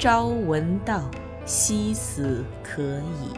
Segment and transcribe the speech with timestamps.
[0.00, 1.10] 朝闻道，
[1.44, 3.36] 夕死可矣。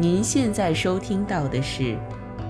[0.00, 1.96] 您现在收听到的是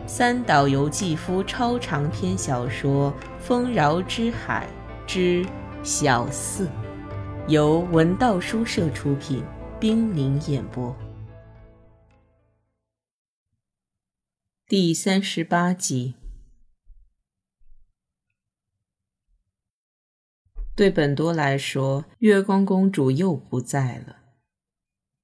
[0.07, 4.67] 三岛由纪夫超长篇小说《丰饶之海
[5.07, 5.45] 之
[5.83, 6.65] 小四》，
[7.47, 9.45] 由文道书社出品，
[9.79, 10.97] 冰凌演播，
[14.67, 16.15] 第三十八集。
[20.81, 24.17] 对本多来说，月光公主又不在了。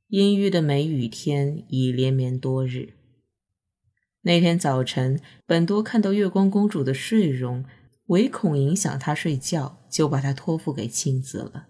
[0.08, 2.92] 阴郁的梅雨天已连绵多日。
[4.20, 7.64] 那天早晨，本多看到月光公主的睡容，
[8.08, 11.68] 唯恐影响她睡觉，就把她托付给庆子了。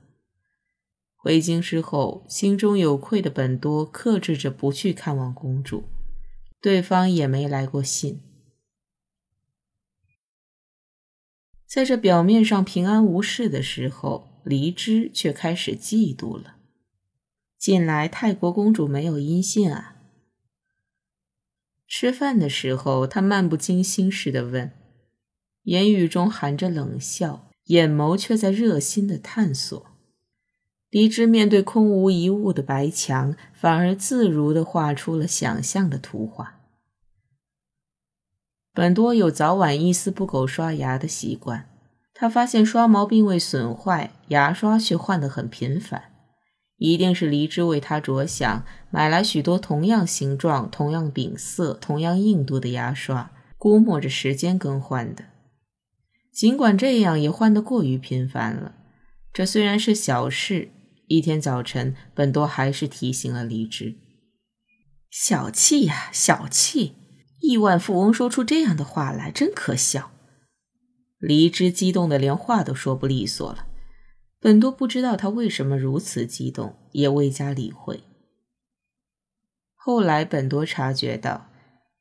[1.15, 5.85] 回京之后，心中有愧的本多克制着不去看望公主，
[6.61, 8.21] 对方也没来过信。
[11.67, 16.57] 在这表面上平安无事的时候，黎之却开始嫉妒了。
[17.59, 19.97] 近来泰国公主没有音信啊。
[21.89, 24.71] 吃饭的时候，他漫不经心似的问，
[25.65, 29.87] 言语中含着冷笑，眼眸却在热心的探索。
[30.91, 36.56] 黎之面对空无一物的白墙，反而自如的画出了想象的图画。
[38.77, 41.67] 本多有早晚一丝不苟刷牙的习惯，
[42.13, 46.13] 他发现刷毛并未损坏，牙刷却换得很频繁，
[46.77, 55.25] 一定是黎之为他着想，买来许多同样形状、同样柄色、同样硬度的牙刷，估摸着时间更换的。
[56.31, 58.75] 尽管这样，也换得过于频繁了。
[59.33, 60.69] 这虽然是小事，
[61.07, 63.97] 一天早晨，本多还是提醒了黎之
[65.11, 66.93] ：“小气呀，小气。”
[67.41, 70.11] 亿万富翁说出这样的话来，真可笑。
[71.19, 73.67] 黎之激动的连话都说不利索了。
[74.39, 78.05] 本多不知道他为什么如此激动，也未加理会。
[79.75, 81.49] 后来，本多察觉到，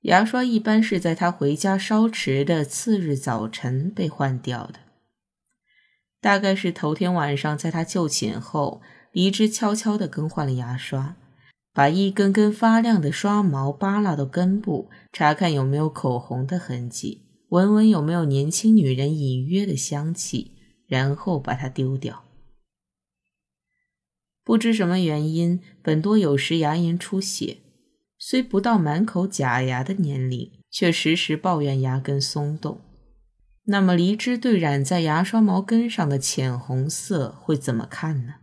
[0.01, 4.79] 牙刷一般是在他回家稍迟的次日早晨被换掉的。
[6.19, 8.81] 大概是头天晚上在他就寝后，
[9.11, 11.15] 黎之悄悄地更换了牙刷。
[11.75, 20.53] 把一根根发亮的刷毛扒拉到根部，查看有没有口红的痕迹，闻闻有没有年轻女人隐约的香气，
[20.87, 22.23] 然后把它丢掉。
[24.45, 27.57] 不知什么原因，本多有时牙龈出血，
[28.17, 32.79] 虽不到满口假牙的年龄，却时时抱怨牙根松动。
[33.65, 38.35] 那么，梨枝对染在牙刷毛根上的浅红色会怎么看呢？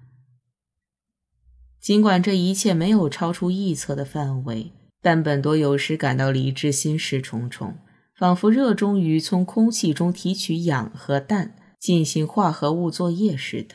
[1.83, 4.71] 尽管这一切没有超出臆测的范围，
[5.01, 7.75] 但本多有时感到理智心事重重，
[8.17, 13.75] 仿佛热衷于从空气中提取氧和氮进行化合物作业似的。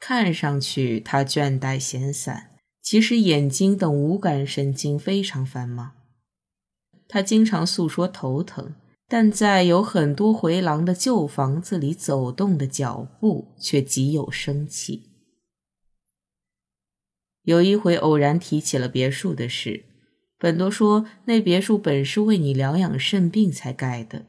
[0.00, 5.92] 看上去他倦怠闲散，其实眼睛等五感神经非常繁忙。
[7.06, 8.74] 他经常诉说头疼，
[9.06, 15.11] 但在有很多回廊的旧房子里走动的脚步却极有生气。
[17.44, 19.84] 有一回偶然提起了别墅的事，
[20.38, 24.26] 本多说那别墅本是为你疗养肾病才盖的。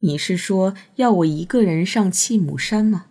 [0.00, 3.06] 你是说要我一个人上弃母山吗？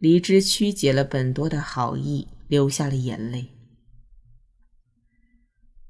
[0.00, 3.46] 黎之曲解了本多的好意，流下了眼泪。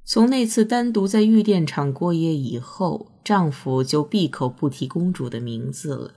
[0.05, 6.15] 从那次单独在玉电厂过夜以后，丈夫就闭口不提公主的名字了。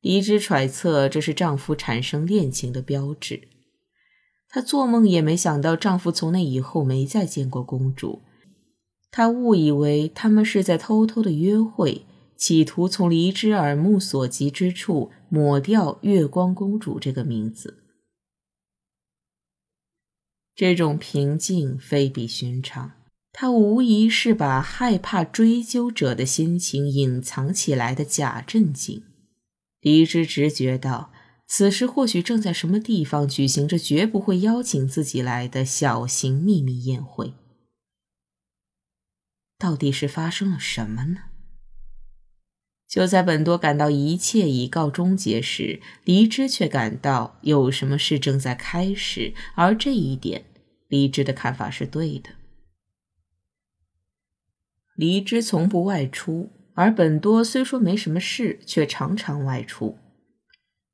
[0.00, 3.48] 黎之揣测这是丈夫产生恋情的标志。
[4.50, 8.22] 她做梦也没想到，丈夫从那以后没再见过公主。
[9.10, 17.82] 她误以为他们是在偷偷的约会，企图从离之耳目所及之处抹掉“月光公主”这个名字。
[20.54, 22.92] 这种平静非比寻常，
[23.32, 29.04] 她无疑是把害怕追究者的心情隐藏起来的假镇静。
[29.80, 31.12] 离之直觉到。
[31.48, 37.32] 此时或许正在什么地方举行着绝不会邀请自己来的小型秘密宴会。
[39.58, 41.22] 到底是发生了什么呢？
[42.86, 50.44] 就在本多感到一切已告终结时，黎之却感到有什么事正在开始，而这一点，
[50.86, 52.30] 黎之的看法是对的。
[54.94, 59.98] 黎之从不外出，而本多虽说没什么事，却常常外出。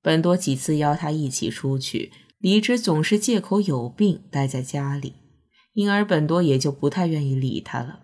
[0.04, 5.14] 本多几次邀他一起出去，黎之总是借口有病待在家里，
[5.72, 8.00] 因而本多也就不太愿意理他了。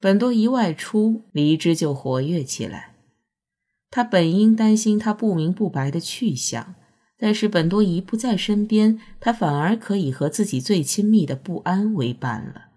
[0.00, 2.94] 本多一外出，黎之就活跃起来。
[3.90, 6.76] 他本应担心他不明不白的去向，
[7.18, 12.68] 但是本多一不在身边，他反而可以和自己最亲密的不安为伴了。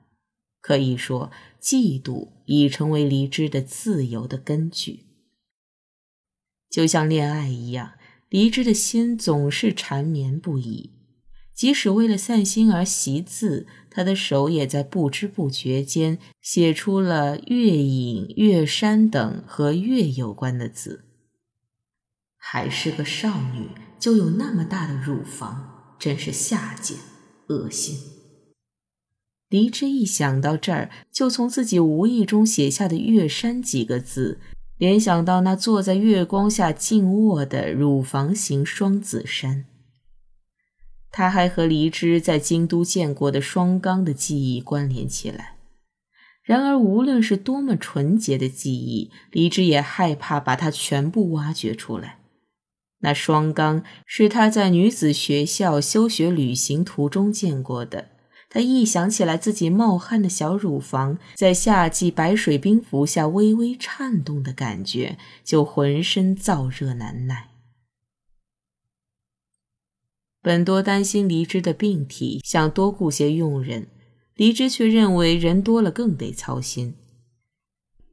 [0.59, 1.31] 可以说，
[1.61, 5.06] 嫉妒已成为离之的自由的根据。
[6.69, 7.93] 就像恋爱一样，
[8.29, 10.91] 离之的心总是缠绵不已。
[11.53, 21.05] 即使为了散心而习字，他的手也在不知不觉间写出了月影、月山等和月有关的字。
[22.35, 23.69] 还是个少女，
[23.99, 26.95] 就有那么大的乳房，真是下贱、
[27.47, 27.97] 恶心。
[29.49, 34.39] 黎之一想到这儿，就从自己无意中写下的“月山”几个字，
[34.77, 39.65] 联想到那坐在月光下静卧的乳房型双子山。
[41.11, 45.55] 他还和黎之在京都见过的双缸的记忆关联起来。
[46.43, 52.19] 然而，无论是多么纯洁的记忆，黎之也害怕把它全部挖掘出来。
[52.99, 58.09] 那双缸是他在女子学校休学旅行途中见过的。
[58.49, 67.49] 他一想起来自己冒汗的小乳房在夏季白水冰服下微微颤动的感觉，就浑身燥热难耐。
[70.41, 73.87] 本多担心离之的病体，想多雇些佣人，
[74.35, 76.95] 离之却认为人多了更得操心。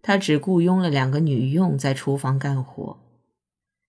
[0.03, 2.99] 他只雇佣了两个女佣在厨房干活。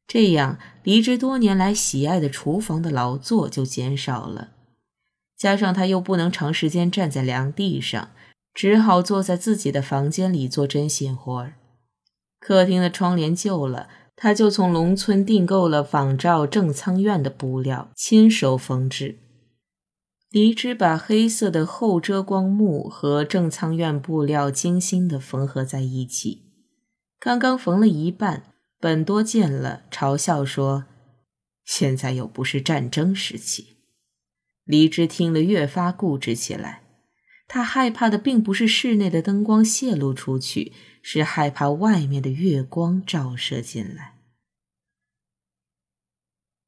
[0.08, 4.52] 这样，离之多年来喜爱的厨房的劳作就减少了。
[5.38, 8.12] 加上他又不能长时间站在凉地上，
[8.54, 11.56] 只好坐在自己的房间里做针线活儿。
[12.40, 19.18] 客厅的窗帘旧了，他就从农村订购了仿照正仓院的布料，亲手缝制。
[20.30, 26.44] 离之把黑色的厚遮光幕和正仓院布料精心地缝合在一起，
[27.20, 28.44] 刚刚缝了一半。
[28.78, 30.84] 本多见了，嘲笑说
[31.66, 33.75] ：“现在又不是战争时期。”
[34.66, 36.82] 黎枝听了，越发固执起来。
[37.48, 40.74] 他害怕的并不是室内的灯光泄露出去，
[41.04, 44.16] 是害怕外面的月光照射进来。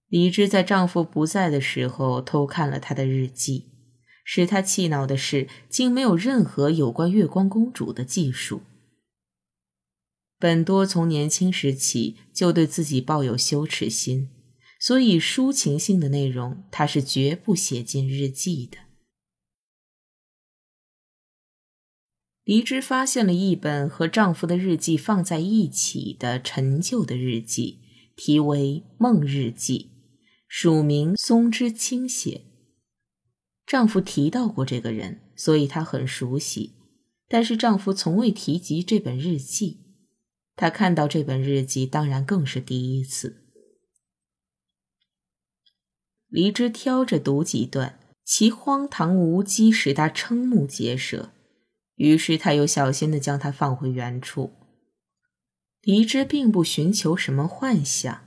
[0.08, 3.66] 黎之在丈夫不在的时候偷看了他的日记，
[4.24, 8.62] 使他气恼的是，竟没有任何有关月光公主的记述。
[10.38, 14.30] 本多从年轻时起就对自己抱有羞耻心，
[14.80, 18.78] 所以抒情性的内容他是绝不写进日记的。
[22.44, 27.80] 黎之发现了一本和丈夫的日记放在一起的陈旧的日记，
[28.16, 29.92] 题为《梦日记》，
[30.48, 32.46] 署名松之清写。
[33.66, 36.76] 丈夫提到过这个人，所以她很熟悉，
[37.28, 39.82] 但是丈夫从未提及这本日记。
[40.56, 43.47] 他看到这本日记，当然更是第一次。
[46.30, 51.32] 黎之挑着读几段，其荒唐无稽使他瞠目结舌，
[51.96, 54.52] 于是他又小心地将它放回原处。
[55.82, 58.26] 黎之并不寻求什么幻想，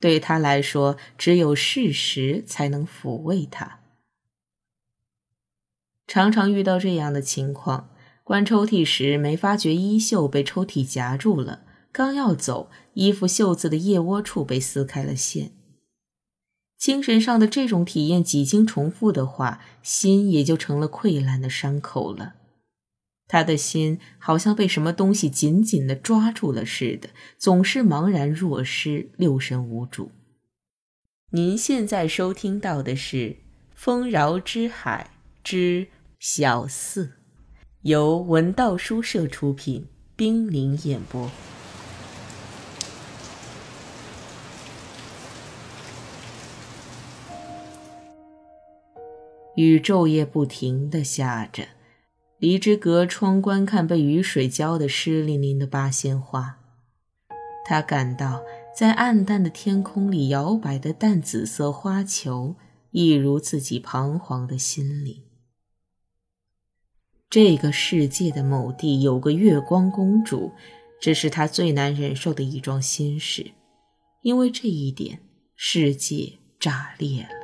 [0.00, 3.80] 对他来说，只有事实才能抚慰他。
[6.06, 7.90] 常常遇到这样的情况：
[8.24, 11.64] 关抽屉时没发觉衣袖被抽屉夹住了。
[11.92, 15.52] 刚要走，衣服袖子的腋窝处被撕开了线。
[16.82, 22.34] 精神上的这种体验几经重复的话，心也就成了溃烂的伤口了。
[23.28, 30.10] 他的心好像被什么东西紧紧地抓住了似的，总是茫然若失，六神无主。
[31.30, 33.16] 您现在收听到的是
[33.76, 35.12] 《丰饶之海
[35.44, 35.86] 之
[36.18, 37.04] 小四》，
[37.82, 39.86] 由文道书社出品，
[40.16, 41.30] 冰凌演播。
[49.56, 51.68] 雨昼夜不停地下着，
[52.38, 56.58] 离之隔窗观看被雨水浇得湿淋淋的八仙花。
[57.64, 58.42] 他感到，
[58.74, 62.56] 在暗淡的天空里摇摆的淡紫色花球，
[62.90, 65.22] 一如自己彷徨的心灵。
[67.28, 70.52] 这个世界的某地有个月光公主，
[71.00, 73.52] 这是他最难忍受的一桩心事，
[74.22, 75.20] 因为这一点，
[75.54, 77.41] 世界炸裂了。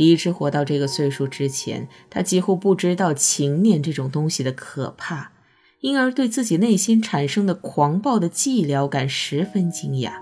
[0.00, 5.32] 离之活到这个岁数之前，他几乎不知道情念这种东西的可怕，
[5.80, 10.14] 因而对自己内心产生的狂暴的寂寥感十分惊讶。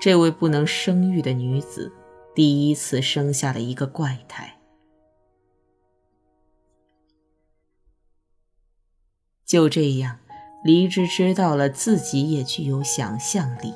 [0.00, 1.90] 这位不能生育的女子，
[2.32, 4.56] 第一次生下了一个怪胎。
[9.44, 10.20] 就这样，
[10.62, 13.74] 离之知道了自己也具有想象力。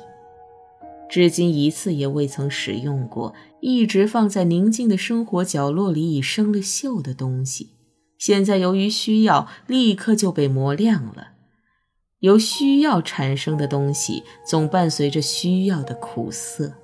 [1.11, 7.71] 至今一次也未曾使用过，一直放在宁静的生活角落里已生了锈的东西，
[8.17, 11.33] 现在由于需要，立刻就被磨亮了。
[12.19, 16.75] 由需要产生的东西，总伴随着需要的苦涩，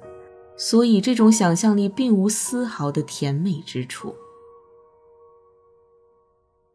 [0.58, 4.14] 所以这种想象力并无丝毫的甜美之处。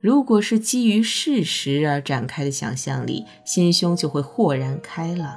[0.00, 5.36] 如果是基于事实而展开的想象力，心胸就会豁然开朗。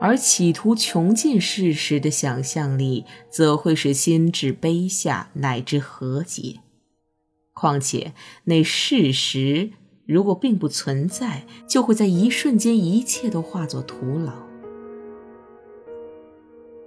[0.00, 6.60] 而企图穷尽事实的想象力，则会使心智卑下乃至和解。
[7.52, 8.14] 况且
[8.44, 9.70] 那事实
[10.06, 14.32] 如果并不存在，就会在一瞬间一切都化作徒劳。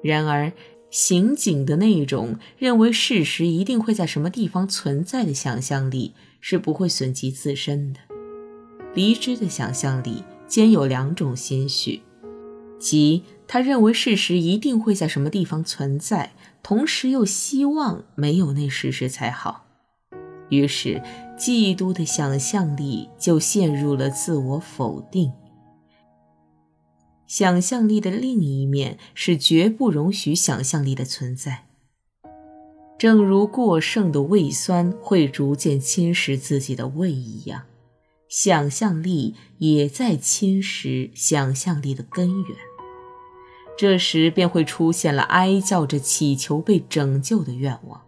[0.01, 0.51] 然而，
[0.89, 7.99] 刑警的那种认为事实一定会在什么地方存在的想象力，是不会损及自身的。
[8.95, 12.01] 离之的想象力兼有两种心绪。
[12.83, 19.65] 即他认为事实一定会在什么地方存在，同时又希望没有那事实才好。
[20.49, 21.01] 于是，
[21.39, 25.31] 嫉妒的想象力就陷入了自我否定。
[27.25, 31.67] 想象力的另一面是绝不容许想象力的存在，
[32.99, 37.63] 正如过剩的胃酸会逐渐侵蚀自己的胃一样，
[38.27, 42.57] 想象力也在侵蚀想象力的根源。
[43.77, 48.01] 这时便会出现了哀叫着祈求被拯救的愿望。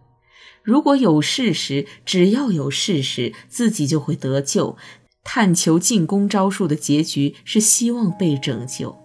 [0.62, 4.76] 如果有事实，只要有事实，自己就会得救。
[5.22, 8.96] 探求进攻招数的结局是希望被拯救，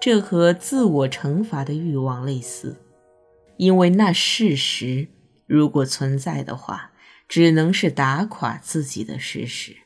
[0.00, 2.76] 这和自我惩罚的欲望类似。
[3.56, 5.08] 因为那事实
[5.46, 6.92] 如果存在的话，
[7.28, 9.76] 只能是打垮自己的事实。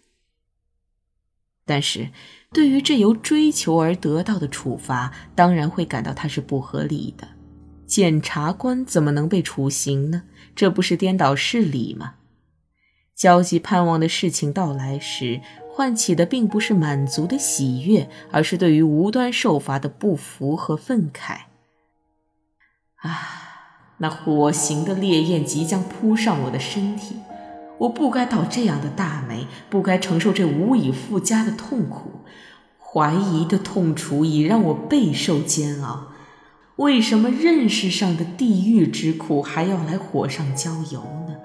[1.64, 2.10] 但是。
[2.52, 7.28] 对于这由追求而得到的处罚，当然会感到它是不合理的。
[7.86, 10.24] 检察官怎么能被处刑呢？
[10.56, 12.14] 这不是颠倒事理吗？
[13.14, 15.40] 焦急盼望的事情到来时，
[15.72, 21.42] 唤起的并不是满足的喜悦，而是对于无端受罚的不服和愤慨。
[22.96, 27.14] 啊，那火刑的烈焰即将扑上我的身体。
[27.80, 32.20] 我不该倒这样的大霉，不该承受这无以复加的痛苦。
[32.78, 36.08] 怀疑的痛楚已让我备受煎熬。
[36.76, 41.36] 为什么认识上的地狱之苦还要来火上浇油呢？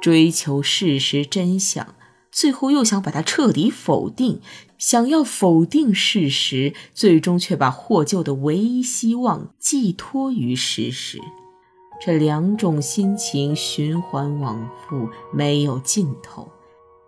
[0.00, 1.94] 追求事实真相，
[2.30, 4.40] 最后又想把它彻底否定，
[4.76, 11.20] 想要否定事实，最终却把获救的唯一希望寄托于事实。
[12.00, 16.48] 这两种心情循环往复，没有尽头，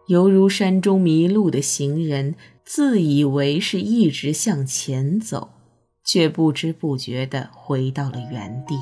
[0.07, 5.51] 犹如山中迷路的行人，自以为是一直向前走，
[6.05, 8.77] 却不知不觉地回到了原地。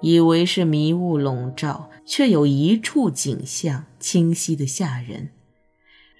[0.00, 5.28] 以为是迷雾笼罩，却有一处景象清晰的吓人。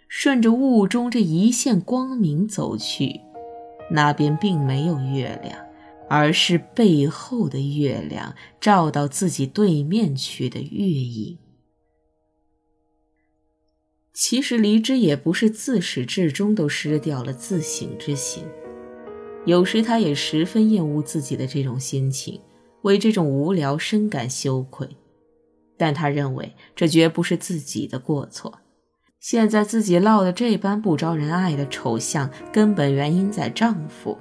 [0.07, 3.23] 顺着雾中这一线光明走去，
[3.91, 5.59] 那边并没有月亮。
[6.15, 11.39] 而是背后的月亮照到自己对面去的月影。
[14.13, 18.45] 其实离之也不是自始至终都失掉了自省之心，
[19.47, 22.39] 有时他也十分厌恶自己的这种心情，
[22.83, 24.87] 为这种无聊深感羞愧。
[25.79, 28.61] 但他认为这绝不是自己的过错。
[29.19, 34.19] 现在自己落得这般不招人爱的丑相，根本原因在丈夫。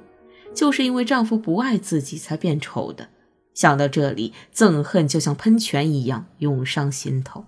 [0.54, 3.08] 就是因为丈夫不爱自己才变丑的。
[3.54, 7.44] 想到这里，憎恨就像喷泉一样涌上心头。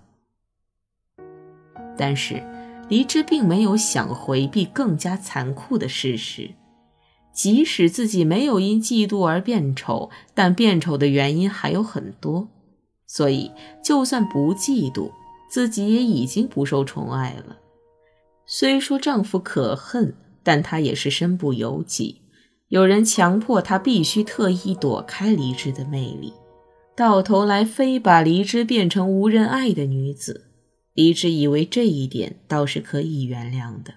[1.97, 2.43] 但是，
[2.89, 6.51] 黎之并没有想回避更加残酷的事实：
[7.33, 12.49] 即使自己没有因嫉妒而变丑，但变丑的原因还有很多。
[13.07, 13.51] 所以，
[13.83, 15.11] 就算不嫉妒，
[15.49, 17.57] 自己也已经不受宠爱了。
[18.45, 22.21] 虽说丈夫可恨，但她也是身不由己。
[22.75, 26.33] 有人强迫他必须特意躲开黎之的魅力，
[26.97, 30.51] 到头来非把黎之变成无人爱的女子。
[30.93, 33.95] 黎之以为这一点倒是可以原谅的。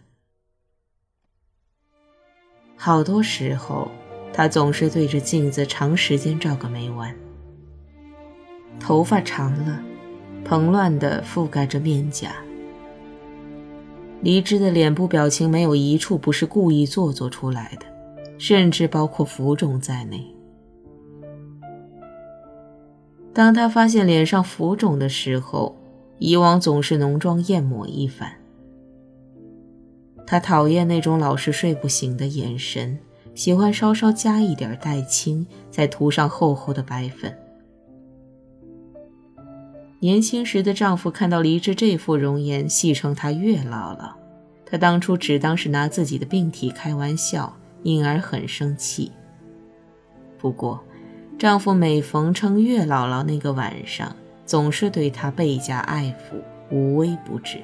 [2.76, 3.90] 好多时候，
[4.32, 7.16] 她总是对着镜子长时间照个没完。
[8.80, 9.82] 头发长了，
[10.46, 12.36] 蓬乱地覆盖着面颊。
[14.22, 17.97] 黎之的脸部表情没有一处不是故意做作出来的。
[18.38, 20.24] 甚至包括浮肿在内。
[23.34, 25.75] 当他发现脸上浮肿的时候，
[26.17, 28.32] 以往总是浓妆艳抹一番。
[30.25, 32.98] 他讨厌那种老是睡不醒的眼神，
[33.36, 37.38] 喜欢稍稍加一点黛青，再涂上厚厚的白粉。
[40.00, 44.12] 年轻时的丈夫看到黎枝这副容颜，戏称她月姥姥。
[44.65, 49.12] 她当初只当是拿自己的病体开玩笑，因而很生气。
[50.38, 50.84] 不过，
[51.38, 54.16] 丈夫每逢称月姥姥那个晚上，
[54.46, 57.58] 总是对她倍加爱抚，无微不至。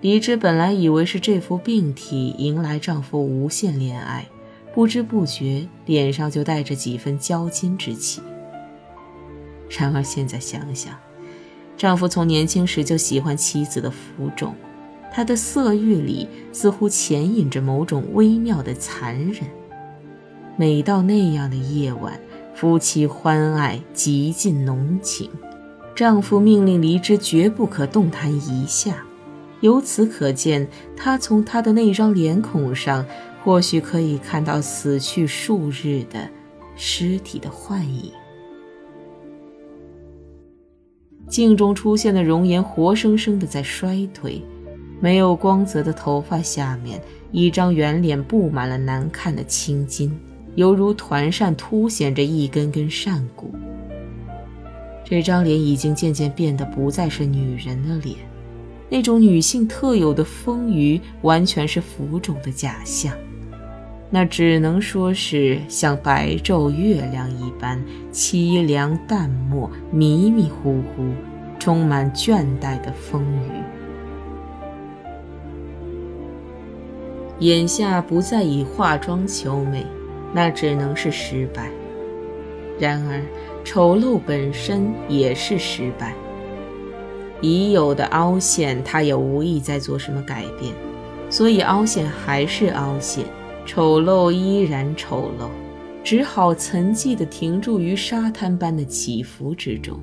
[0.00, 4.26] 李枝本来以为是这副病体迎来丈夫无限恋爱，
[4.72, 8.22] 不知不觉脸上就带着几分娇矜之气。
[9.68, 10.94] 然而现在想想，
[11.76, 14.54] 丈夫从年轻时就喜欢妻子的浮肿，
[15.12, 19.42] 他的色欲里似乎潜隐着某种微妙的残忍。
[20.56, 22.20] 每到那样的夜晚，
[22.54, 25.30] 夫妻欢爱，极尽浓情，
[25.94, 29.04] 丈夫命令黎之绝不可动弹一下。
[29.60, 33.04] 由此可见，他从他的那张脸孔上，
[33.42, 36.28] 或许可以看到死去数日的
[36.76, 38.12] 尸体的幻影。
[41.28, 44.42] 镜中出现的容颜，活生生的在衰退。
[45.00, 47.00] 没有光泽的头发下面，
[47.30, 50.18] 一张圆脸布满了难看的青筋，
[50.54, 53.54] 犹如团扇凸显着一根根扇骨。
[55.04, 58.16] 这张脸已经渐渐变得不再是女人的脸。
[58.90, 63.12] 那种女性特有的丰腴，完全是浮肿的假象。
[64.10, 67.78] 那只能说是像白昼月亮一般
[68.10, 71.06] 凄凉淡漠、迷迷糊糊、
[71.58, 73.77] 充满倦怠的丰腴。
[77.40, 79.86] 眼下不再以化妆求美，
[80.32, 81.70] 那只能是失败。
[82.78, 83.22] 然而，
[83.64, 86.14] 丑陋本身也是失败。
[87.40, 90.74] 已有的凹陷，他也无意再做什么改变，
[91.30, 93.24] 所以凹陷还是凹陷，
[93.64, 95.48] 丑陋依然丑陋，
[96.02, 99.96] 只好沉寂地停驻于沙滩般的起伏之中。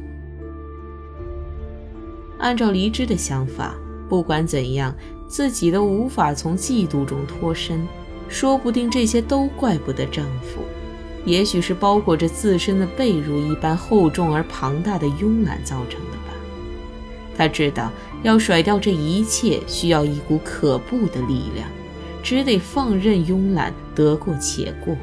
[2.39, 3.75] 按照黎枝的想法，
[4.07, 4.95] 不管怎样，
[5.27, 7.87] 自己都无法从嫉妒中脱身，
[8.27, 10.61] 说不定这些都怪不得丈夫，
[11.25, 16.33] 也许是包裹着自身的被褥一般厚重而庞大的慵懒造成的吧。
[17.37, 17.91] 他知道
[18.23, 21.67] 要甩掉这一切需要一股可怖的力量，
[22.23, 24.95] 只得放任慵懒，得过且过。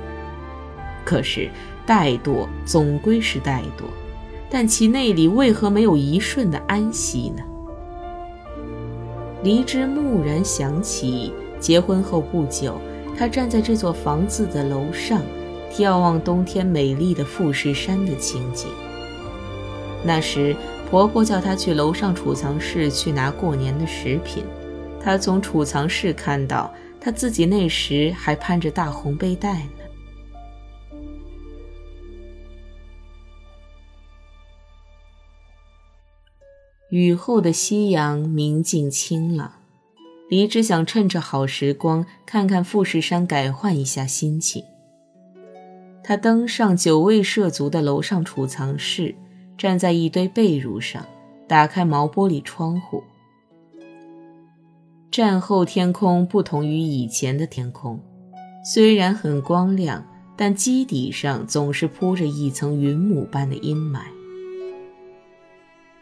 [1.04, 1.50] 可是
[1.86, 3.84] 怠惰总归是怠惰，
[4.48, 7.42] 但其内里为何没有一瞬的安息呢？
[9.42, 12.80] 黎枝蓦然想起，结婚后不久，
[13.16, 15.20] 她站在这座房子的楼上，
[15.72, 18.68] 眺望冬天美丽的富士山的情景。
[20.04, 20.54] 那时。
[20.90, 24.44] 婆婆叫她去楼上储藏室去拿过年的食品，
[25.02, 29.81] 她从储藏室看到，她自己那时还攀着大红背带呢。
[36.92, 39.50] 雨后的夕阳明净清朗，
[40.28, 44.62] 黎枝想趁着好时光看看富士山，改换一下心情。
[46.04, 49.14] 他登上久未涉足的楼上储藏室。
[49.56, 51.06] 站在一堆被褥上，
[51.48, 53.02] 打开毛玻璃窗户。
[55.10, 57.98] 战后天空不同于以前的天空，
[58.62, 60.04] 虽然很光亮，
[60.36, 64.00] 但基底上总是铺着一层云母般的阴霾，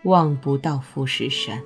[0.05, 1.63] 望不到富士山。